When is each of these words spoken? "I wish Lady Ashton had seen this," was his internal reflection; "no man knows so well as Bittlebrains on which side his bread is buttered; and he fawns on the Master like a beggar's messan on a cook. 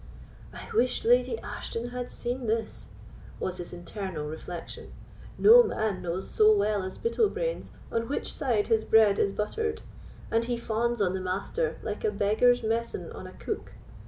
"I 0.51 0.67
wish 0.73 1.05
Lady 1.05 1.37
Ashton 1.41 1.89
had 1.89 2.09
seen 2.09 2.47
this," 2.47 2.87
was 3.39 3.57
his 3.57 3.71
internal 3.71 4.25
reflection; 4.25 4.93
"no 5.37 5.61
man 5.61 6.01
knows 6.01 6.27
so 6.27 6.55
well 6.57 6.81
as 6.81 6.97
Bittlebrains 6.97 7.69
on 7.91 8.07
which 8.09 8.33
side 8.33 8.65
his 8.65 8.83
bread 8.83 9.19
is 9.19 9.31
buttered; 9.31 9.83
and 10.31 10.43
he 10.45 10.57
fawns 10.57 11.03
on 11.03 11.13
the 11.13 11.21
Master 11.21 11.77
like 11.83 12.03
a 12.03 12.09
beggar's 12.09 12.63
messan 12.63 13.11
on 13.13 13.27
a 13.27 13.33
cook. 13.33 13.73